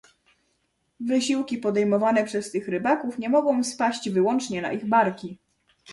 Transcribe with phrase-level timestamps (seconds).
[0.99, 5.37] Wysiłki podejmowane przez tych rybaków nie mogą spaść wyłącznie na ich barki